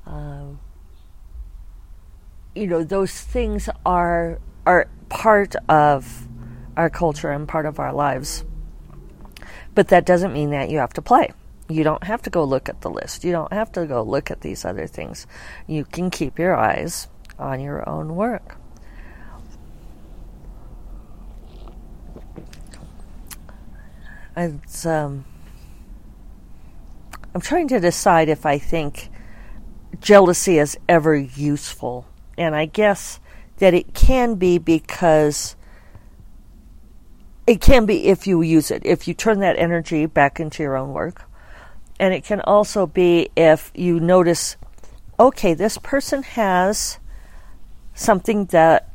Um, 0.04 0.58
you 2.56 2.66
know, 2.66 2.82
those 2.82 3.20
things 3.20 3.68
are 3.84 4.40
are 4.64 4.88
part 5.08 5.54
of 5.68 6.26
our 6.76 6.90
culture 6.90 7.30
and 7.30 7.46
part 7.46 7.66
of 7.66 7.78
our 7.78 7.92
lives. 7.92 8.44
But 9.75 9.88
that 9.88 10.06
doesn't 10.06 10.32
mean 10.32 10.50
that 10.50 10.70
you 10.70 10.78
have 10.78 10.94
to 10.94 11.02
play. 11.02 11.32
You 11.68 11.84
don't 11.84 12.04
have 12.04 12.22
to 12.22 12.30
go 12.30 12.44
look 12.44 12.68
at 12.68 12.80
the 12.80 12.90
list. 12.90 13.25
You 13.25 13.32
don't 13.32 13.52
have 13.52 13.72
to 13.72 13.86
go 13.86 14.02
look 14.02 14.30
at 14.30 14.40
these 14.40 14.64
other 14.64 14.86
things. 14.86 15.26
You 15.66 15.84
can 15.84 16.10
keep 16.10 16.38
your 16.38 16.56
eyes 16.56 17.08
on 17.38 17.60
your 17.60 17.86
own 17.88 18.16
work. 18.16 18.56
It's 24.36 24.84
um, 24.84 25.25
I'm 27.34 27.40
trying 27.40 27.68
to 27.68 27.80
decide 27.80 28.28
if 28.28 28.44
I 28.44 28.58
think 28.58 29.10
jealousy 30.00 30.58
is 30.58 30.78
ever 30.88 31.16
useful. 31.16 32.06
And 32.37 32.55
I 32.55 32.66
guess 32.66 33.21
that 33.59 33.75
it 33.75 33.95
can 33.95 34.35
be 34.35 34.59
because 34.59 35.57
it 37.47 37.61
can 37.61 37.87
be 37.87 38.07
if 38.07 38.26
you 38.26 38.43
use 38.43 38.71
it, 38.71 38.85
if 38.85 39.07
you 39.07 39.14
turn 39.14 39.40
that 39.40 39.57
energy 39.59 40.07
back 40.07 40.40
into 40.40 40.62
your 40.62 40.76
own 40.76 40.93
work. 40.93 41.23
And 41.99 42.12
it 42.12 42.25
can 42.25 42.40
also 42.40 42.87
be 42.87 43.31
if 43.37 43.71
you 43.75 44.00
notice, 44.00 44.57
okay, 45.19 45.55
this 45.55 45.78
person 45.78 46.23
has 46.23 46.99
something 47.95 48.47
that 48.47 48.93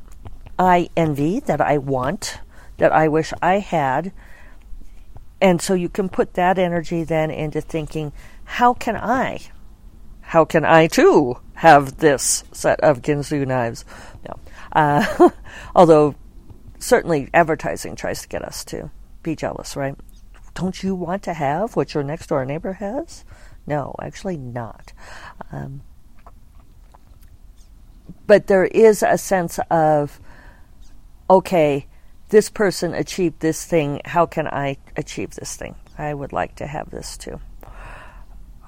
I 0.60 0.90
envy, 0.96 1.40
that 1.40 1.62
I 1.62 1.80
want, 1.80 2.40
that 2.78 2.92
I 2.92 3.08
wish 3.08 3.34
I 3.42 3.60
had. 3.60 4.12
And 5.42 5.60
so 5.60 5.74
you 5.74 5.90
can 5.90 6.10
put 6.10 6.36
that 6.36 6.60
energy 6.60 7.04
then 7.04 7.32
into 7.32 7.62
thinking, 7.62 8.12
how 8.44 8.76
can 8.76 8.96
I? 8.96 9.40
How 10.32 10.46
can 10.46 10.64
I 10.64 10.88
too 10.88 11.36
have 11.56 11.98
this 11.98 12.46
set 12.54 12.80
of 12.80 13.02
Ginsu 13.02 13.46
knives? 13.46 13.84
No. 14.26 14.40
Uh, 14.72 15.30
although, 15.76 16.16
certainly 16.80 17.30
advertising 17.34 17.98
tries 17.98 18.22
to 18.22 18.30
get 18.30 18.42
us 18.42 18.64
to 18.64 18.92
be 19.24 19.36
jealous, 19.36 19.76
right? 19.76 19.94
Don't 20.54 20.82
you 20.82 20.96
want 20.96 21.24
to 21.24 21.34
have 21.34 21.76
what 21.76 21.94
your 21.94 22.04
next 22.04 22.28
door 22.28 22.46
neighbor 22.46 22.72
has? 22.72 23.26
No, 23.68 23.94
actually 24.02 24.38
not. 24.38 24.94
Um, 25.52 25.82
but 28.26 28.48
there 28.48 28.64
is 28.64 29.04
a 29.04 29.18
sense 29.18 29.60
of, 29.70 30.18
okay, 31.30 31.88
this 32.30 32.50
person 32.50 32.94
achieved 32.94 33.42
this 33.42 33.66
thing. 33.66 34.00
How 34.06 34.26
can 34.28 34.48
I 34.48 34.78
achieve 34.96 35.32
this 35.32 35.58
thing? 35.58 35.76
I 35.98 36.14
would 36.14 36.32
like 36.32 36.56
to 36.56 36.68
have 36.68 36.90
this 36.90 37.18
too. 37.18 37.42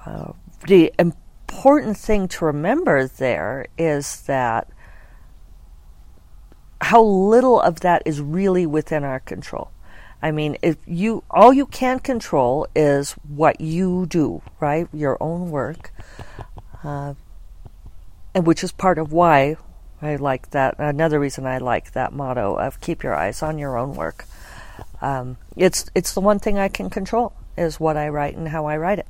Uh, 0.04 0.32
the 0.66 0.92
important 1.54 1.96
thing 1.96 2.26
to 2.26 2.44
remember 2.44 3.06
there 3.06 3.66
is 3.78 4.22
that 4.22 4.68
how 6.80 7.00
little 7.00 7.60
of 7.60 7.80
that 7.80 8.02
is 8.04 8.20
really 8.20 8.66
within 8.66 9.04
our 9.04 9.20
control. 9.20 9.70
I 10.20 10.32
mean, 10.32 10.56
if 10.62 10.76
you 10.84 11.22
all 11.30 11.52
you 11.54 11.66
can 11.66 12.00
control 12.00 12.66
is 12.74 13.12
what 13.28 13.60
you 13.60 14.06
do, 14.06 14.42
right? 14.58 14.88
Your 14.92 15.16
own 15.20 15.50
work, 15.52 15.92
uh, 16.82 17.14
and 18.34 18.46
which 18.46 18.64
is 18.64 18.72
part 18.72 18.98
of 18.98 19.12
why 19.12 19.56
I 20.02 20.16
like 20.16 20.50
that. 20.50 20.74
Another 20.78 21.20
reason 21.20 21.46
I 21.46 21.58
like 21.58 21.92
that 21.92 22.12
motto 22.12 22.56
of 22.56 22.80
"Keep 22.80 23.04
your 23.04 23.14
eyes 23.14 23.42
on 23.42 23.58
your 23.58 23.78
own 23.78 23.94
work." 23.94 24.24
Um, 25.00 25.36
it's 25.56 25.86
it's 25.94 26.14
the 26.14 26.20
one 26.20 26.40
thing 26.40 26.58
I 26.58 26.68
can 26.68 26.90
control 26.90 27.32
is 27.56 27.78
what 27.78 27.96
I 27.96 28.08
write 28.08 28.36
and 28.36 28.48
how 28.48 28.66
I 28.66 28.76
write 28.76 28.98
it 28.98 29.06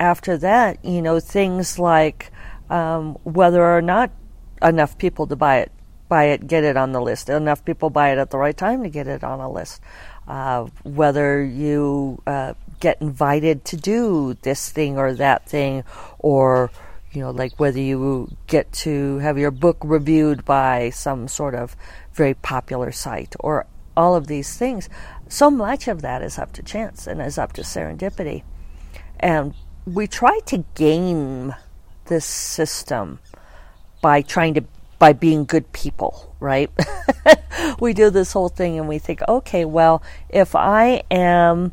after 0.00 0.38
that, 0.38 0.82
you 0.82 1.02
know, 1.02 1.20
things 1.20 1.78
like 1.78 2.32
um, 2.70 3.18
whether 3.22 3.62
or 3.62 3.82
not 3.82 4.10
enough 4.62 4.96
people 4.96 5.26
to 5.26 5.36
buy 5.36 5.58
it, 5.58 5.70
buy 6.08 6.24
it, 6.24 6.46
get 6.46 6.64
it 6.64 6.76
on 6.76 6.92
the 6.92 7.00
list, 7.00 7.28
enough 7.28 7.64
people 7.64 7.90
buy 7.90 8.10
it 8.10 8.18
at 8.18 8.30
the 8.30 8.38
right 8.38 8.56
time 8.56 8.82
to 8.82 8.88
get 8.88 9.06
it 9.06 9.22
on 9.22 9.40
a 9.40 9.50
list, 9.50 9.80
uh, 10.26 10.64
whether 10.82 11.44
you 11.44 12.20
uh, 12.26 12.54
get 12.80 13.00
invited 13.02 13.64
to 13.66 13.76
do 13.76 14.36
this 14.42 14.70
thing 14.70 14.96
or 14.96 15.12
that 15.14 15.46
thing, 15.46 15.84
or 16.18 16.70
you 17.12 17.20
know, 17.20 17.30
like 17.30 17.58
whether 17.60 17.80
you 17.80 18.34
get 18.46 18.72
to 18.72 19.18
have 19.18 19.36
your 19.36 19.50
book 19.50 19.78
reviewed 19.82 20.44
by 20.44 20.90
some 20.90 21.28
sort 21.28 21.54
of 21.54 21.76
very 22.12 22.34
popular 22.34 22.90
site, 22.90 23.34
or 23.40 23.66
all 23.96 24.14
of 24.14 24.28
these 24.28 24.56
things. 24.56 24.88
So 25.28 25.50
much 25.50 25.88
of 25.88 26.00
that 26.02 26.22
is 26.22 26.38
up 26.38 26.52
to 26.54 26.62
chance 26.62 27.06
and 27.06 27.20
is 27.20 27.36
up 27.36 27.52
to 27.54 27.62
serendipity. 27.62 28.44
And 29.18 29.54
we 29.86 30.06
try 30.06 30.40
to 30.46 30.64
game 30.74 31.54
this 32.06 32.24
system 32.24 33.18
by 34.02 34.22
trying 34.22 34.54
to 34.54 34.64
by 34.98 35.14
being 35.14 35.46
good 35.46 35.72
people, 35.72 36.36
right? 36.40 36.70
we 37.80 37.94
do 37.94 38.10
this 38.10 38.34
whole 38.34 38.50
thing 38.50 38.78
and 38.78 38.86
we 38.86 38.98
think, 38.98 39.20
okay, 39.26 39.64
well, 39.64 40.02
if 40.28 40.54
I 40.54 41.02
am, 41.10 41.72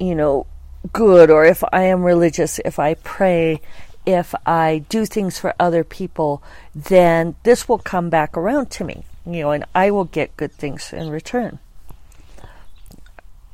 you 0.00 0.14
know, 0.14 0.46
good 0.94 1.30
or 1.30 1.44
if 1.44 1.62
I 1.72 1.82
am 1.82 2.02
religious, 2.02 2.58
if 2.64 2.78
I 2.78 2.94
pray, 2.94 3.60
if 4.06 4.34
I 4.46 4.84
do 4.88 5.04
things 5.04 5.38
for 5.38 5.54
other 5.60 5.84
people, 5.84 6.42
then 6.74 7.36
this 7.42 7.68
will 7.68 7.78
come 7.78 8.08
back 8.08 8.34
around 8.34 8.70
to 8.72 8.84
me, 8.84 9.04
you 9.26 9.42
know, 9.42 9.50
and 9.50 9.66
I 9.74 9.90
will 9.90 10.06
get 10.06 10.34
good 10.38 10.52
things 10.52 10.90
in 10.90 11.10
return. 11.10 11.58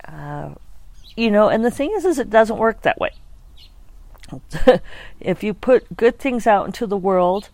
Uh, 0.06 0.54
you 1.16 1.32
know, 1.32 1.48
and 1.48 1.64
the 1.64 1.70
thing 1.72 1.90
is, 1.96 2.04
is 2.04 2.20
it 2.20 2.30
doesn't 2.30 2.58
work 2.58 2.82
that 2.82 3.00
way. 3.00 3.10
if 5.20 5.42
you 5.42 5.54
put 5.54 5.96
good 5.96 6.18
things 6.18 6.46
out 6.46 6.66
into 6.66 6.86
the 6.86 6.96
world, 6.96 7.48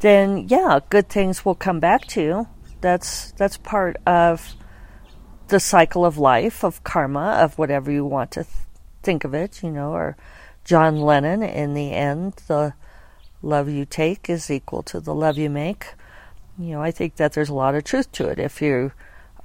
then 0.00 0.46
yeah, 0.48 0.80
good 0.90 1.08
things 1.08 1.44
will 1.44 1.54
come 1.54 1.80
back 1.80 2.06
to 2.08 2.22
you. 2.22 2.48
That's 2.80 3.32
that's 3.32 3.56
part 3.56 3.96
of 4.06 4.54
the 5.48 5.60
cycle 5.60 6.04
of 6.04 6.18
life, 6.18 6.64
of 6.64 6.82
karma, 6.84 7.38
of 7.40 7.58
whatever 7.58 7.90
you 7.90 8.04
want 8.04 8.32
to 8.32 8.44
th- 8.44 8.54
think 9.02 9.24
of 9.24 9.34
it, 9.34 9.62
you 9.62 9.70
know, 9.70 9.92
or 9.92 10.16
John 10.64 10.96
Lennon, 10.96 11.42
in 11.42 11.74
the 11.74 11.92
end, 11.92 12.34
the 12.48 12.74
love 13.42 13.68
you 13.68 13.84
take 13.84 14.28
is 14.28 14.50
equal 14.50 14.82
to 14.82 15.00
the 15.00 15.14
love 15.14 15.38
you 15.38 15.48
make. 15.48 15.94
You 16.58 16.72
know, 16.72 16.82
I 16.82 16.90
think 16.90 17.16
that 17.16 17.32
there's 17.32 17.48
a 17.48 17.54
lot 17.54 17.74
of 17.74 17.84
truth 17.84 18.10
to 18.12 18.28
it. 18.28 18.38
If 18.38 18.60
you 18.60 18.92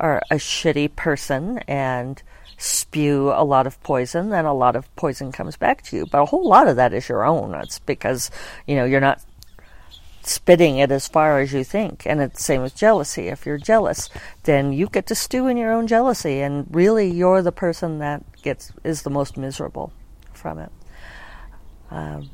are 0.01 0.21
a 0.29 0.35
shitty 0.35 0.95
person 0.97 1.59
and 1.59 2.21
spew 2.57 3.31
a 3.31 3.43
lot 3.45 3.65
of 3.65 3.81
poison, 3.83 4.29
then 4.29 4.45
a 4.45 4.53
lot 4.53 4.75
of 4.75 4.93
poison 4.95 5.31
comes 5.31 5.55
back 5.55 5.83
to 5.83 5.95
you. 5.95 6.05
But 6.05 6.21
a 6.21 6.25
whole 6.25 6.47
lot 6.47 6.67
of 6.67 6.75
that 6.75 6.93
is 6.93 7.07
your 7.07 7.23
own. 7.23 7.55
It's 7.55 7.79
because, 7.79 8.29
you 8.67 8.75
know, 8.75 8.83
you're 8.85 8.99
not 8.99 9.23
spitting 10.23 10.77
it 10.77 10.91
as 10.91 11.07
far 11.07 11.39
as 11.39 11.53
you 11.53 11.63
think. 11.63 12.05
And 12.05 12.21
it's 12.21 12.37
the 12.37 12.43
same 12.43 12.61
with 12.61 12.75
jealousy. 12.75 13.27
If 13.27 13.45
you're 13.45 13.57
jealous, 13.57 14.09
then 14.43 14.73
you 14.73 14.87
get 14.87 15.07
to 15.07 15.15
stew 15.15 15.47
in 15.47 15.57
your 15.57 15.71
own 15.71 15.87
jealousy, 15.87 16.41
and 16.41 16.67
really 16.69 17.09
you're 17.09 17.41
the 17.41 17.51
person 17.51 17.99
that 17.99 18.23
gets 18.41 18.71
is 18.83 19.01
the 19.01 19.09
most 19.09 19.37
miserable 19.37 19.91
from 20.33 20.59
it. 20.59 20.71
Um, 21.89 22.29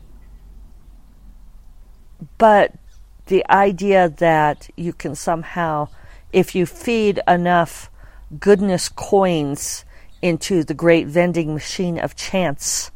but 2.38 2.74
the 3.28 3.46
idea 3.50 4.10
that 4.10 4.70
you 4.76 4.94
can 4.94 5.16
somehow, 5.16 5.90
if 6.32 6.56
you 6.56 6.66
feed 6.66 7.22
enough 7.28 7.90
goodness 8.40 8.90
coins 8.90 9.86
into 10.22 10.64
the 10.64 10.74
great 10.74 11.08
vending 11.08 11.54
machine 11.54 11.98
of 11.98 12.16
chance, 12.16 12.92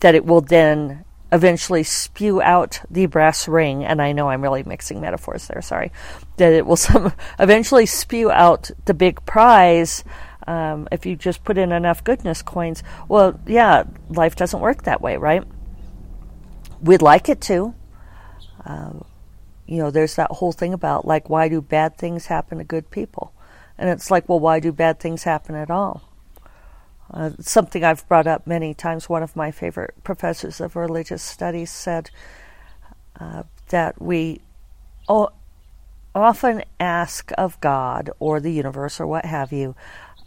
that 0.00 0.14
it 0.14 0.24
will 0.24 0.40
then 0.40 1.04
eventually 1.30 1.82
spew 1.82 2.40
out 2.40 2.80
the 2.90 3.06
brass 3.06 3.46
ring, 3.46 3.84
and 3.84 4.00
I 4.00 4.12
know 4.12 4.30
I'm 4.30 4.42
really 4.42 4.62
mixing 4.62 5.00
metaphors 5.00 5.46
there, 5.46 5.60
sorry, 5.60 5.92
that 6.36 6.52
it 6.52 6.66
will 6.66 6.76
some 6.88 7.12
eventually 7.38 7.86
spew 7.86 8.30
out 8.30 8.70
the 8.86 8.94
big 8.94 9.24
prize 9.26 10.04
um, 10.46 10.88
if 10.90 11.04
you 11.04 11.14
just 11.14 11.44
put 11.44 11.58
in 11.58 11.72
enough 11.72 12.02
goodness 12.02 12.40
coins. 12.40 12.82
Well, 13.08 13.38
yeah, 13.46 13.84
life 14.08 14.34
doesn't 14.34 14.60
work 14.60 14.84
that 14.84 15.02
way, 15.02 15.18
right? 15.18 15.44
We'd 16.80 17.02
like 17.02 17.28
it 17.28 17.40
to. 17.42 17.74
Uh, 18.64 18.92
you 19.68 19.76
know, 19.76 19.90
there's 19.90 20.16
that 20.16 20.30
whole 20.30 20.52
thing 20.52 20.72
about 20.72 21.06
like, 21.06 21.28
why 21.28 21.48
do 21.48 21.60
bad 21.60 21.98
things 21.98 22.26
happen 22.26 22.56
to 22.58 22.64
good 22.64 22.90
people? 22.90 23.34
And 23.76 23.90
it's 23.90 24.10
like, 24.10 24.26
well, 24.28 24.40
why 24.40 24.60
do 24.60 24.72
bad 24.72 24.98
things 24.98 25.24
happen 25.24 25.54
at 25.54 25.70
all? 25.70 26.08
Uh, 27.12 27.30
something 27.38 27.84
I've 27.84 28.08
brought 28.08 28.26
up 28.26 28.46
many 28.46 28.72
times. 28.72 29.08
One 29.08 29.22
of 29.22 29.36
my 29.36 29.50
favorite 29.50 29.94
professors 30.04 30.60
of 30.60 30.74
religious 30.74 31.22
studies 31.22 31.70
said 31.70 32.10
uh, 33.20 33.42
that 33.68 34.00
we 34.00 34.40
o- 35.06 35.32
often 36.14 36.64
ask 36.80 37.30
of 37.36 37.60
God 37.60 38.10
or 38.18 38.40
the 38.40 38.52
universe 38.52 38.98
or 38.98 39.06
what 39.06 39.26
have 39.26 39.52
you, 39.52 39.76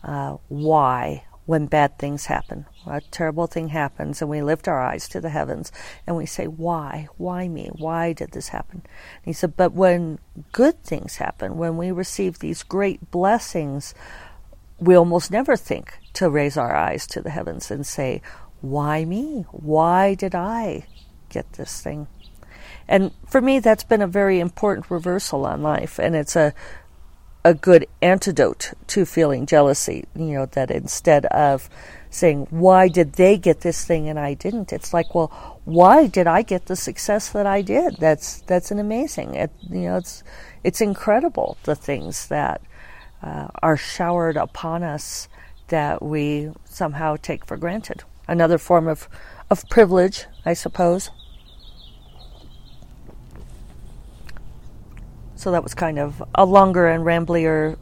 uh, 0.04 0.38
why 0.50 1.24
when 1.46 1.66
bad 1.66 1.98
things 1.98 2.28
happen. 2.28 2.66
A 2.86 3.02
terrible 3.02 3.48
thing 3.48 3.70
happens, 3.70 4.22
and 4.22 4.30
we 4.30 4.42
lift 4.42 4.68
our 4.68 4.82
eyes 4.82 5.08
to 5.10 5.22
the 5.22 5.30
heavens 5.30 5.72
and 6.06 6.16
we 6.16 6.26
say, 6.26 6.46
Why? 6.46 7.08
Why 7.18 7.48
me? 7.48 7.70
Why 7.74 8.14
did 8.14 8.32
this 8.32 8.50
happen? 8.50 8.82
And 8.84 9.26
he 9.26 9.34
said, 9.34 9.58
But 9.58 9.74
when 9.74 10.20
good 10.52 10.84
things 10.84 11.18
happen, 11.18 11.58
when 11.58 11.78
we 11.78 11.92
receive 11.92 12.40
these 12.40 12.64
great 12.64 13.12
blessings, 13.12 13.94
we 14.80 14.96
almost 14.96 15.32
never 15.32 15.56
think 15.56 15.98
to 16.14 16.30
raise 16.30 16.58
our 16.58 16.76
eyes 16.76 17.06
to 17.08 17.22
the 17.22 17.30
heavens 17.30 17.72
and 17.72 17.86
say, 17.86 18.22
Why 18.62 19.06
me? 19.06 19.46
Why 19.52 20.16
did 20.16 20.36
I 20.36 20.86
get 21.30 21.54
this 21.54 21.82
thing? 21.82 22.08
And 22.88 23.12
for 23.26 23.42
me, 23.42 23.60
that's 23.60 23.84
been 23.84 24.02
a 24.02 24.08
very 24.08 24.40
important 24.40 24.90
reversal 24.90 25.46
on 25.46 25.62
life, 25.62 26.00
and 26.00 26.16
it's 26.16 26.36
a 26.36 26.54
a 27.44 27.54
good 27.54 27.88
antidote 28.02 28.74
to 28.88 29.06
feeling 29.06 29.46
jealousy. 29.46 30.06
You 30.16 30.34
know 30.34 30.46
that 30.48 30.70
instead 30.70 31.26
of 31.28 31.70
saying, 32.10 32.48
"Why 32.50 32.88
did 32.88 33.14
they 33.14 33.38
get 33.38 33.62
this 33.62 33.84
thing 33.86 34.08
and 34.10 34.20
I 34.20 34.34
didn't?" 34.34 34.72
It's 34.74 34.94
like, 34.94 35.16
"Well, 35.16 35.60
why 35.66 36.08
did 36.08 36.28
I 36.28 36.42
get 36.42 36.66
the 36.68 36.76
success 36.76 37.30
that 37.30 37.46
I 37.46 37.62
did?" 37.62 37.98
That's 37.98 38.42
that's 38.42 38.72
an 38.72 38.80
amazing. 38.80 39.36
It, 39.36 39.52
you 39.70 39.82
know, 39.82 39.98
it's 39.98 40.24
it's 40.64 40.82
incredible 40.82 41.58
the 41.64 41.76
things 41.76 42.28
that 42.28 42.62
uh, 43.24 43.48
are 43.62 43.78
showered 43.78 44.38
upon 44.38 44.84
us 44.84 45.28
that 45.70 46.02
we 46.02 46.52
somehow 46.66 47.16
take 47.22 47.46
for 47.46 47.58
granted. 47.58 48.04
Another 48.28 48.58
form 48.58 48.88
of 48.88 49.10
of 49.50 49.68
privilege, 49.70 50.26
I 50.46 50.54
suppose. 50.54 51.10
So 55.42 55.50
that 55.50 55.64
was 55.64 55.74
kind 55.74 55.98
of 55.98 56.22
a 56.36 56.46
longer 56.46 56.86
and 56.86 57.04
ramblier, 57.04 57.76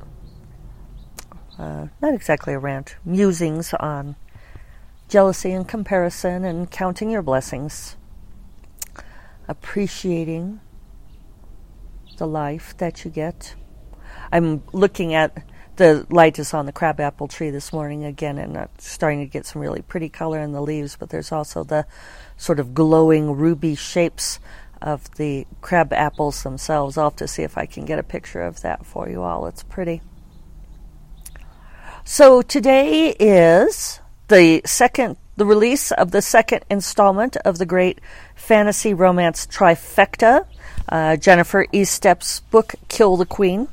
uh, 1.57 1.87
not 2.01 2.13
exactly 2.13 2.53
a 2.53 2.57
rant, 2.57 2.95
musings 3.03 3.73
on 3.73 4.15
jealousy 5.09 5.51
and 5.51 5.67
comparison 5.67 6.45
and 6.45 6.71
counting 6.71 7.11
your 7.11 7.21
blessings, 7.21 7.97
appreciating 9.49 10.61
the 12.17 12.25
life 12.25 12.77
that 12.77 13.03
you 13.03 13.11
get. 13.11 13.55
I'm 14.31 14.63
looking 14.71 15.13
at 15.13 15.43
the 15.75 16.07
light 16.09 16.39
is 16.39 16.53
on 16.53 16.65
the 16.65 16.71
crabapple 16.71 17.27
tree 17.27 17.49
this 17.49 17.73
morning 17.73 18.05
again, 18.05 18.37
and 18.37 18.55
it's 18.55 18.89
starting 18.89 19.19
to 19.19 19.25
get 19.25 19.45
some 19.45 19.61
really 19.61 19.81
pretty 19.81 20.07
color 20.07 20.39
in 20.39 20.53
the 20.53 20.61
leaves. 20.61 20.95
But 20.95 21.09
there's 21.09 21.33
also 21.33 21.65
the 21.65 21.85
sort 22.37 22.61
of 22.61 22.73
glowing 22.73 23.35
ruby 23.35 23.75
shapes 23.75 24.39
of 24.81 25.09
the 25.15 25.45
crab 25.61 25.93
apples 25.93 26.43
themselves. 26.43 26.97
I'll 26.97 27.05
have 27.05 27.15
to 27.17 27.27
see 27.27 27.43
if 27.43 27.57
I 27.57 27.65
can 27.65 27.85
get 27.85 27.99
a 27.99 28.03
picture 28.03 28.41
of 28.41 28.61
that 28.61 28.85
for 28.85 29.09
you 29.09 29.21
all. 29.21 29.45
It's 29.47 29.63
pretty. 29.63 30.01
So 32.03 32.41
today 32.41 33.09
is 33.19 33.99
the 34.29 34.61
second, 34.65 35.17
the 35.35 35.45
release 35.45 35.91
of 35.91 36.11
the 36.11 36.21
second 36.21 36.65
installment 36.69 37.37
of 37.37 37.57
the 37.57 37.65
great 37.65 37.99
fantasy 38.35 38.93
romance 38.93 39.45
trifecta, 39.45 40.45
uh, 40.87 41.17
Jennifer 41.17 41.65
Estep's 41.71 42.39
book 42.39 42.75
"Kill 42.87 43.17
the 43.17 43.25
Queen." 43.25 43.67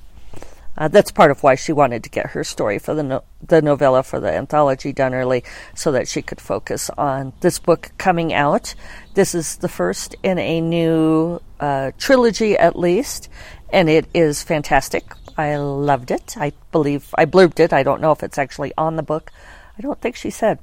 Uh, 0.78 0.88
that's 0.88 1.10
part 1.10 1.30
of 1.30 1.42
why 1.42 1.54
she 1.54 1.72
wanted 1.72 2.04
to 2.04 2.10
get 2.10 2.30
her 2.30 2.44
story 2.44 2.78
for 2.78 2.94
the 2.94 3.02
no- 3.02 3.24
the 3.46 3.62
novella 3.62 4.02
for 4.02 4.20
the 4.20 4.30
anthology 4.30 4.92
done 4.92 5.14
early, 5.14 5.42
so 5.74 5.92
that 5.92 6.08
she 6.08 6.20
could 6.20 6.40
focus 6.40 6.90
on 6.98 7.32
this 7.40 7.58
book 7.58 7.90
coming 7.96 8.32
out. 8.32 8.74
This 9.14 9.34
is 9.34 9.56
the 9.56 9.68
first 9.68 10.14
in 10.22 10.38
a 10.38 10.60
new 10.60 11.40
uh, 11.60 11.92
trilogy, 11.98 12.56
at 12.58 12.78
least, 12.78 13.28
and 13.72 13.88
it 13.88 14.06
is 14.12 14.42
fantastic. 14.42 15.04
I 15.38 15.56
loved 15.56 16.10
it. 16.10 16.36
I 16.36 16.52
believe 16.72 17.14
I 17.16 17.24
blurbed 17.26 17.60
it. 17.60 17.72
I 17.72 17.82
don't 17.82 18.00
know 18.00 18.12
if 18.12 18.22
it's 18.22 18.38
actually 18.38 18.72
on 18.76 18.96
the 18.96 19.02
book. 19.02 19.32
I 19.78 19.82
don't 19.82 20.00
think 20.00 20.16
she 20.16 20.30
said, 20.30 20.58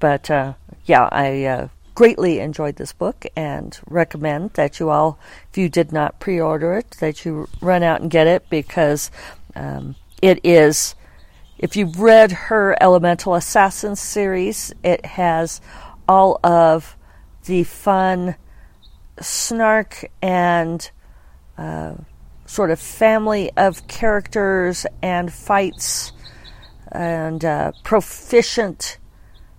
but 0.00 0.30
uh, 0.30 0.54
yeah, 0.84 1.08
I 1.12 1.44
uh, 1.44 1.68
greatly 1.94 2.40
enjoyed 2.40 2.76
this 2.76 2.92
book 2.92 3.26
and 3.34 3.78
recommend 3.86 4.52
that 4.52 4.78
you 4.78 4.90
all, 4.90 5.18
if 5.50 5.58
you 5.58 5.68
did 5.68 5.92
not 5.92 6.20
pre-order 6.20 6.74
it, 6.74 6.90
that 7.00 7.24
you 7.24 7.48
run 7.60 7.82
out 7.82 8.00
and 8.00 8.10
get 8.10 8.26
it 8.26 8.48
because 8.48 9.10
um, 9.56 9.96
it 10.20 10.40
is, 10.44 10.94
if 11.58 11.76
you've 11.76 12.00
read 12.00 12.30
her 12.32 12.76
Elemental 12.80 13.34
Assassins 13.34 14.00
series, 14.00 14.72
it 14.84 15.04
has 15.04 15.60
all 16.06 16.38
of 16.44 16.96
the 17.46 17.64
fun 17.64 18.36
snark 19.20 20.10
and 20.20 20.90
uh, 21.56 21.94
sort 22.44 22.70
of 22.70 22.78
family 22.78 23.50
of 23.56 23.88
characters 23.88 24.84
and 25.02 25.32
fights 25.32 26.12
and 26.92 27.44
uh, 27.44 27.72
proficient 27.82 28.98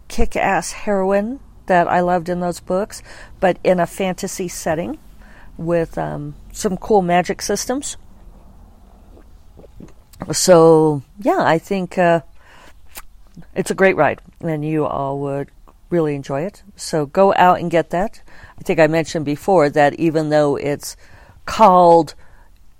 kick 0.08 0.36
ass 0.36 0.72
heroine 0.72 1.40
that 1.66 1.88
I 1.88 2.00
loved 2.00 2.30
in 2.30 2.40
those 2.40 2.60
books, 2.60 3.02
but 3.40 3.58
in 3.64 3.80
a 3.80 3.88
fantasy 3.88 4.48
setting 4.48 5.00
with 5.58 5.98
um, 5.98 6.36
some 6.54 6.78
cool 6.78 7.02
magic 7.02 7.42
systems 7.42 7.98
so 10.32 11.04
yeah, 11.20 11.40
I 11.40 11.58
think 11.58 11.98
uh, 11.98 12.22
it's 13.56 13.72
a 13.72 13.76
great 13.76 13.96
ride, 13.96 14.22
and 14.42 14.66
you 14.66 14.86
all 14.86 15.20
would 15.20 15.50
really 15.90 16.16
enjoy 16.16 16.42
it. 16.42 16.64
So 16.76 17.06
go 17.06 17.34
out 17.36 17.60
and 17.60 17.72
get 17.72 17.92
that. 17.92 18.22
I 18.60 18.62
think 18.64 18.80
I 18.80 18.88
mentioned 18.88 19.26
before 19.26 19.70
that 19.70 19.94
even 19.96 20.30
though 20.30 20.56
it's 20.56 20.98
called 21.46 22.16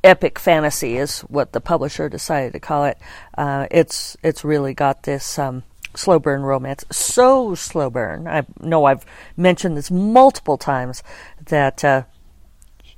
epic 0.04 0.40
fantasy, 0.40 0.98
is 0.98 1.22
what 1.22 1.54
the 1.54 1.62
publisher 1.62 2.10
decided 2.10 2.54
to 2.54 2.60
call 2.60 2.86
it. 2.86 2.98
Uh, 3.38 3.68
it's 3.72 4.18
it's 4.24 4.44
really 4.44 4.74
got 4.74 5.04
this. 5.04 5.40
Um, 5.40 5.64
slow 5.98 6.20
burn 6.20 6.44
romance. 6.44 6.86
So 6.92 7.56
slow 7.56 7.90
burn. 7.90 8.28
I 8.28 8.46
know 8.62 8.86
I've 8.86 9.06
mentioned 9.36 9.76
this 9.76 9.92
multiple 9.92 10.58
times 10.58 11.04
that, 11.48 11.84
uh, 11.84 12.04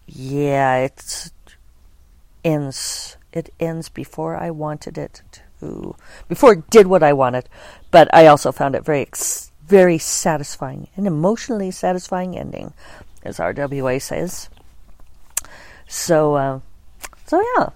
yeah, 0.05 0.77
it 0.79 1.31
ends 2.43 3.17
it 3.31 3.53
ends 3.59 3.89
before 3.89 4.35
I 4.35 4.51
wanted 4.51 4.97
it 4.97 5.21
to, 5.59 5.95
before 6.27 6.53
it 6.53 6.69
did 6.69 6.87
what 6.87 7.03
I 7.03 7.13
wanted. 7.13 7.47
But 7.91 8.13
I 8.13 8.27
also 8.27 8.51
found 8.51 8.75
it 8.75 8.83
very, 8.85 9.07
very 9.65 9.97
satisfying, 9.97 10.87
an 10.95 11.05
emotionally 11.07 11.71
satisfying 11.71 12.37
ending, 12.37 12.73
as 13.23 13.37
RWA 13.37 14.01
says. 14.01 14.49
So, 15.87 16.35
uh, 16.35 16.59
so 17.25 17.43
yeah, 17.57 17.69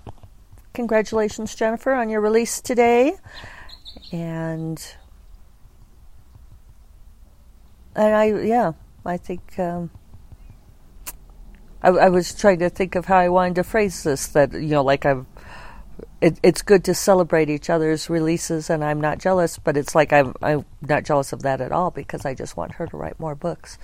congratulations, 0.74 1.56
Jennifer, 1.56 1.94
on 1.94 2.10
your 2.10 2.22
release 2.22 2.62
today, 2.62 3.13
and 4.12 4.96
and 7.96 8.16
I 8.16 8.26
yeah, 8.26 8.74
I 9.06 9.18
think. 9.18 9.58
Um, 9.58 9.89
I, 11.84 11.89
I 11.89 12.10
was 12.10 12.34
trying 12.34 12.60
to 12.60 12.69
think 12.69 12.96
of 12.96 13.06
how 13.06 13.17
I 13.17 13.30
wanted 13.30 13.56
to 13.56 13.63
phrase 13.63 14.04
this. 14.04 14.28
That 14.28 14.54
you 14.54 14.69
know, 14.69 14.84
like 14.84 15.06
I'm. 15.06 15.28
It, 16.22 16.39
it's 16.41 16.62
good 16.62 16.86
to 16.86 16.93
celebrate 16.93 17.50
each 17.50 17.69
other's 17.69 18.10
releases, 18.10 18.69
and 18.69 18.84
I'm 18.84 19.02
not 19.02 19.19
jealous, 19.19 19.60
but 19.60 19.76
it's 19.76 19.93
like 19.93 20.13
I'm, 20.13 20.34
I'm 20.41 20.65
not 20.82 21.04
jealous 21.04 21.34
of 21.34 21.41
that 21.43 21.60
at 21.60 21.74
all 21.74 21.91
because 21.91 22.26
I 22.26 22.34
just 22.34 22.56
want 22.56 22.74
her 22.74 22.88
to 22.88 22.98
write 22.98 23.19
more 23.19 23.36
books. 23.36 23.78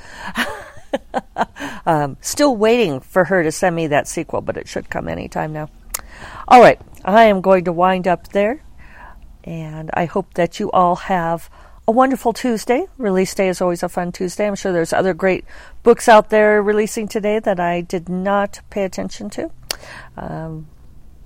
um, 1.86 2.18
still 2.22 2.56
waiting 2.56 3.02
for 3.02 3.26
her 3.26 3.44
to 3.44 3.52
send 3.52 3.76
me 3.76 3.88
that 3.88 4.08
sequel, 4.08 4.42
but 4.42 4.56
it 4.56 4.70
should 4.70 4.90
come 4.90 5.10
anytime 5.10 5.52
now. 5.52 5.70
All 6.48 6.62
right, 6.62 6.80
I 7.04 7.26
am 7.26 7.42
going 7.42 7.66
to 7.66 7.74
wind 7.74 8.08
up 8.08 8.30
there, 8.30 8.64
and 9.44 9.90
I 9.94 10.06
hope 10.06 10.34
that 10.36 10.60
you 10.60 10.72
all 10.72 10.96
have 10.96 11.50
a 11.90 11.92
wonderful 11.92 12.34
Tuesday. 12.34 12.86
Release 13.00 13.34
day 13.34 13.48
is 13.48 13.62
always 13.62 13.82
a 13.82 13.90
fun 13.90 14.12
Tuesday. 14.12 14.46
I'm 14.46 14.54
sure 14.54 14.72
there's 14.72 14.94
other 14.94 15.16
great 15.16 15.44
books 15.82 16.08
out 16.08 16.30
there 16.30 16.62
releasing 16.62 17.08
today 17.08 17.40
that 17.40 17.60
I 17.60 17.82
did 17.82 18.08
not 18.08 18.62
pay 18.70 18.84
attention 18.84 19.32
to. 19.32 19.50
Um, 20.16 20.68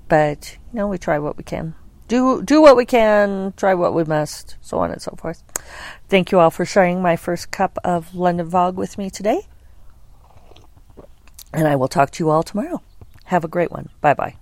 but 0.08 0.58
you 0.72 0.78
know, 0.78 0.88
we 0.88 0.98
try 0.98 1.20
what 1.20 1.36
we 1.36 1.44
can. 1.44 1.76
Do 2.08 2.42
do 2.42 2.62
what 2.62 2.78
we 2.78 2.86
can, 2.86 3.54
try 3.58 3.74
what 3.74 3.94
we 3.94 4.06
must, 4.06 4.56
so 4.62 4.80
on 4.80 4.90
and 4.90 5.02
so 5.02 5.14
forth. 5.18 5.44
Thank 6.08 6.32
you 6.32 6.40
all 6.40 6.50
for 6.50 6.64
sharing 6.64 7.02
my 7.02 7.18
first 7.18 7.52
cup 7.52 7.78
of 7.84 8.16
London 8.16 8.50
Fog 8.50 8.78
with 8.78 8.98
me 8.98 9.10
today. 9.10 9.42
And 11.52 11.68
I 11.68 11.76
will 11.76 11.90
talk 11.90 12.12
to 12.12 12.24
you 12.24 12.30
all 12.30 12.44
tomorrow. 12.44 12.82
Have 13.26 13.44
a 13.44 13.50
great 13.50 13.70
one. 13.70 13.90
Bye 14.00 14.14
bye. 14.14 14.36